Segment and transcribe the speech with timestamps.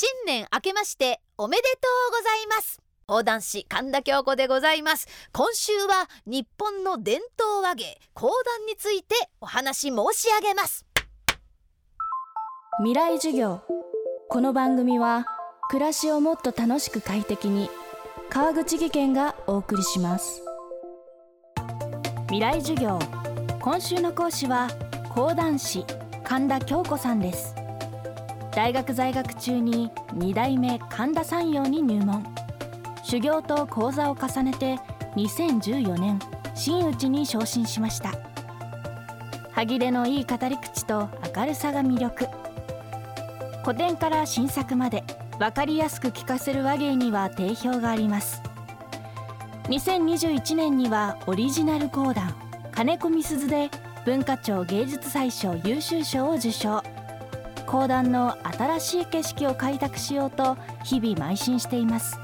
[0.00, 1.68] 新年明けましておめでと
[2.08, 2.80] うございます。
[3.08, 5.08] 講談師神田京子でございます。
[5.32, 10.86] 今週は日本の伝統和芸講談についてお話申し上げます。
[12.78, 13.62] 未来授業。
[14.28, 15.26] この番組は
[15.68, 17.68] 暮らしをもっと楽しく快適に
[18.30, 20.44] 川口義賢がお送りします。
[22.26, 23.00] 未来授業。
[23.60, 24.68] 今週の講師は
[25.12, 25.84] 講談師
[26.22, 27.56] 神田京子さんです。
[28.58, 32.26] 大学在学中に2代目神田山陽に入門。
[33.04, 34.80] 修行と講座を重ねて
[35.14, 36.18] 2014年
[36.56, 38.10] 真打ちに昇進しました。
[39.52, 42.26] 歯切れのいい語り口と明るさが魅力。
[43.64, 45.04] 古典から新作まで
[45.38, 48.42] 分かりやすく聞かせる話芸には定評があります。
[49.68, 52.34] 2021年にはオリジナル講談
[52.72, 53.70] 金子みすずで
[54.04, 56.97] 文化庁芸術祭賞優秀賞を受賞。
[57.68, 62.18] 講談の新しい景色を開拓しようと日々邁進しています。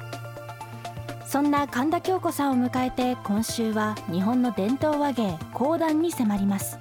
[1.26, 6.78] そんな神田京子さんを迎えて今週は日本の伝統話芸講談に迫ります。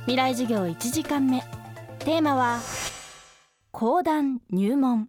[0.00, 1.42] 未来授業1時間目。
[2.00, 2.58] テーマは
[3.70, 5.08] 講談入門。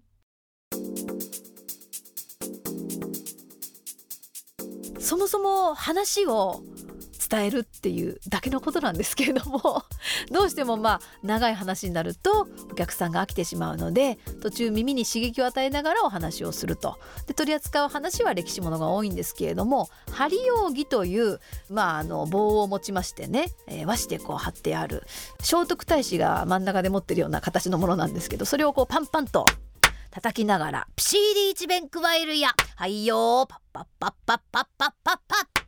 [5.00, 6.62] そもそも話を
[7.30, 9.84] 伝えるっていうだけのことなんですけれども。
[10.32, 16.98] どうしてもまあ長い話になるとお客さんが飽きてしまうので途中耳に刺激を与えながらお話をすると。
[17.28, 25.04] で取り扱う話は歴史ものが多いんですけれども針扇という、まあ、あの棒を持ちましてね、えー、和紙でこう貼ってある
[25.40, 29.46] 聖徳太子が真ん中で持ってるような形のものなんですけどそれをこうパンパンと
[30.12, 35.63] 叩きながらピシーリ一弁加えるやはいよパッパッパッパッパッパッパッパッ。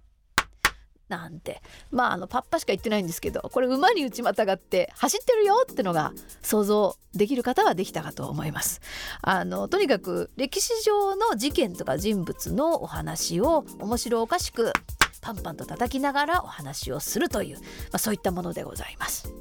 [1.07, 1.61] なんて。
[1.91, 8.81] まああのパッパしか言ってないんですけどこれ馬に内股がって走ってるよってのが想像できる方はできたかと思います。
[9.21, 14.73] あのとにかく歴史上の事件とか人物のお話を面白おかしく
[15.21, 19.33] パンパンと叩きながらお話をするという、まあ、そういったものでございます。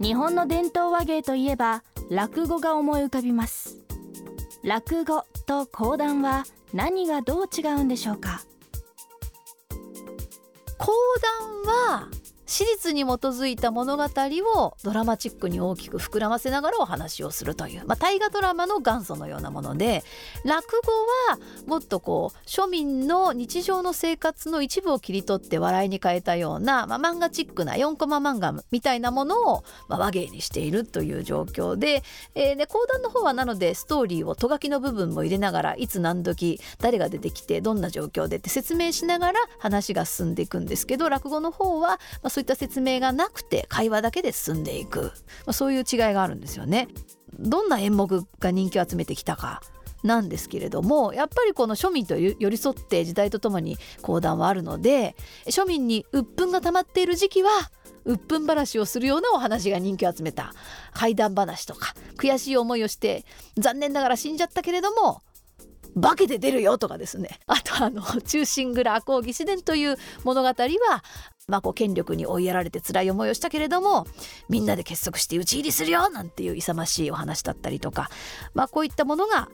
[0.00, 3.76] 日本の伝統話芸といえば落語が思い浮かびます。
[4.64, 8.42] 落語と講談は何がどう違うんでしょうか？
[10.80, 10.92] 講
[11.66, 12.08] 談は
[12.50, 20.02] 史実に基づいた物語をドラマチックに大きく膨らませながらお話をするという、まあ、大河ドラマの元祖のようなもので
[20.44, 20.90] 落語
[21.30, 32.02] はもっとこう庶民の日常の生活の一部を切り取って笑いに変えたような、まあ、漫画チックな4コマ漫画みたいなものを、まあ、和芸にしているという状況で,、
[32.34, 45.10] えー、で講談の方はなのでストーリーをとがきの部分も入れながらいつ何時誰が出てきてどんな状況でって説明しながら話が進んでいくんですけど落語の方は、まあ、そういった説明がなくて会話だけで進んでいく、ま
[45.48, 46.88] あ、そういう違いがあるんですよね。
[47.38, 49.62] どんな演目が人気を集めてきたか
[50.02, 55.14] なんですけれどもやっぱりこの庶民と寄り添って時代とともに講談はあるので
[55.46, 57.50] 庶民に鬱憤が溜まっている時期は
[58.04, 60.54] 鬱憤話をするようなお話が人気を集めた
[60.94, 63.24] 怪談話とか悔しい思いをして
[63.58, 65.22] 残念ながら死んじゃったけれども
[66.00, 67.40] 化けて出るよとかですね。
[67.46, 70.54] あとあの「忠臣蔵赤穂義士伝」という物語は
[71.48, 74.06] まあ、こう権力に追いやられて辛い思いをしたけれども
[74.48, 78.08] みんなで結束して討ち入りするよなんていう勇ましいお話だったりとか、
[78.54, 79.48] まあ、こういったものが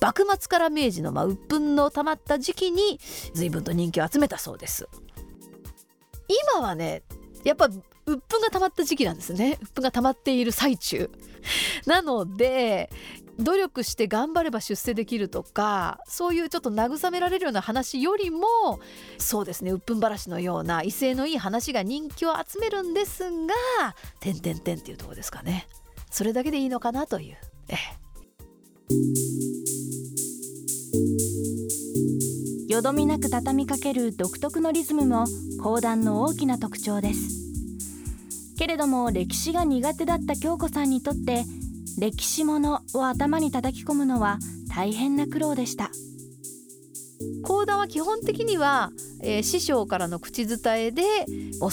[0.00, 3.00] 幕末から明治のまあ鬱憤のたまった時期に
[3.32, 4.88] 随分と人気を集めたそうです。
[6.54, 7.02] 今はね
[7.44, 9.58] やっぱ鬱憤が溜まった時期なんですね。
[9.62, 11.10] 鬱憤が溜まっている最中。
[11.86, 12.90] なので
[13.38, 18.46] 努力して頑張れば出世できるとかそういうちょっと慰められるような話よりも
[19.18, 23.54] そうですね鬱憤話のような威勢のいい話が人気を集めるんですが
[24.20, 25.68] 「てんてんてん」っていうとこですかね。
[26.10, 27.36] それだけでいいのかなという。
[27.68, 28.08] ええ。
[32.72, 35.26] よどみなく畳みかける独特のリズムも
[35.62, 37.38] 講談の大きな特徴です。
[38.58, 41.44] けれども歴史が苦手だった京子さんにとって
[41.98, 44.38] 歴史ものを頭に叩き込むのは
[44.74, 45.90] 大変な苦労でした。
[47.42, 48.90] 講談は基本的には、
[49.22, 51.02] えー、師匠からの口伝えで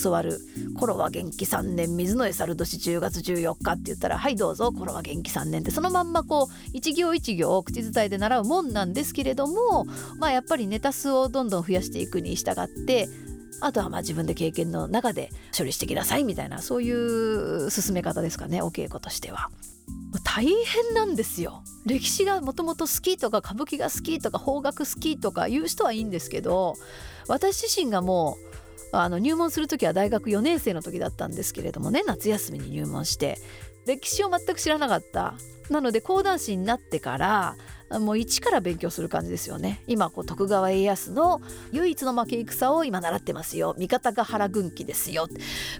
[0.02, 0.40] 教わる
[0.80, 9.86] 「頃は元気3年水の江猿年10月14日」って言ったら「はいどうぞ頃は元気3年」ってそのまんまこう一行一行口伝えで習うもんなんですけれども
[10.18, 13.08] まあやっぱりネタ数をどんどん増やしていくに従って
[13.62, 19.50] あとはまあ自分で経験の中で処理してきなさいみたいなそういう進め方ですかねお稽古としては。
[20.24, 26.76] 大変なんですよ歴史がもともと好きとか歌舞伎が好きとか邦楽好きとかいう人はいいんですけど
[27.28, 28.38] 私自身がも
[28.94, 33.38] うあの入門する時は大学4年生の時だったんですけれどもね夏休みに入門して
[33.86, 35.36] 歴史を全く知らなかった。
[35.70, 37.56] なので講談師になってから
[38.00, 39.82] もう一から勉強する感じですよね。
[39.88, 41.42] 今こう徳川家康の
[41.72, 43.76] 唯一の負け戦を今習ってますよ。
[43.78, 45.28] 三方ヶ原軍記ですよ。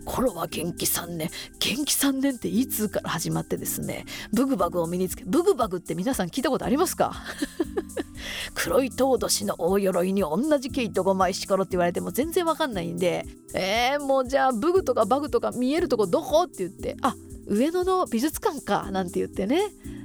[0.06, 1.30] 頃は元気3年。
[1.60, 4.06] 元気3年っていつから始まってですね。
[4.32, 7.14] ブグバグを身につけブグバグって皆さん聞いたことありますか？
[8.54, 16.44] 黒い頭年の大鎧に同じ毛糸5枚しころって言われても全然わかんないんでえー、もうじゃあブグとかバグとか見えるとこどこ？
[16.44, 17.16] って言ってあ
[17.48, 19.62] 上野の美術館かなんて言ってね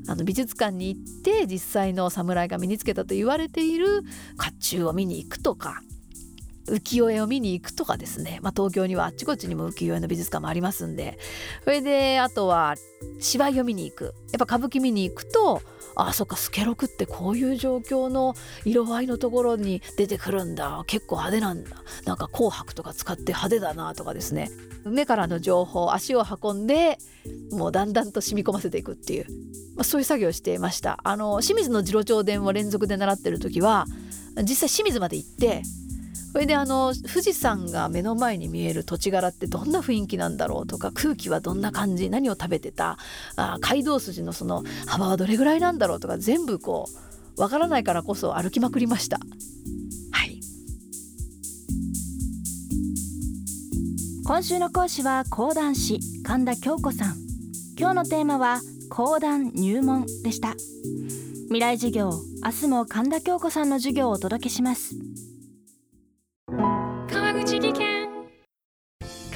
[0.08, 4.02] あの美術館に行って実際の侍が身につけたと言われている
[4.36, 5.82] 甲冑を見に行くとか
[6.66, 11.18] 浮世絵を見に行くとかですね、まあ、東京にはあっちこっちにも浮世絵の美術館もありますんで。
[11.64, 12.76] それであとは
[13.18, 14.04] 芝居を見に行く。
[14.04, 15.62] やっぱ歌舞伎見に行くと
[15.94, 18.34] あそっかスケロクってこういう状況の
[18.64, 20.84] 色合いのところに出てくるんだ。
[20.86, 21.82] 結構派手なんだ。
[22.04, 24.50] なんか紅白とか使って派手だなとかですね。
[24.84, 26.98] 目からの情報足を運んで
[27.52, 29.26] もうだんだんと染み込ませていくっていう、
[29.76, 30.98] まあ、そういう作業をしていました。
[31.04, 33.86] あの清水の次郎長伝を連続で習ってる時は
[34.42, 35.62] 実際清水まで行って
[36.32, 42.98] それであの富士山が目の前に見える土地柄ってどんな雰囲気なんだろうとか空気はどんな感じ何を食べてた
[43.36, 46.86] あ街道筋のその幅はどれぐらいなんだろうとか全部こ
[47.36, 49.18] うわからないからこそ歩きまくりました。
[50.12, 50.40] はい。
[54.26, 57.16] 今週の講師は講談師神田京子さん。
[57.78, 58.60] 今日のテーマは
[58.90, 60.54] 講談入門でした。
[61.44, 62.10] 未来授業
[62.44, 64.94] 明日も神田京子さんの授業をお届けします。